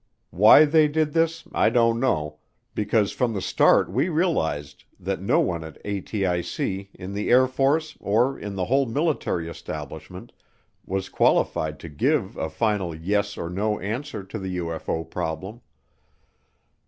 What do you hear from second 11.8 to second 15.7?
to give a final yes or no answer to the UFO problem.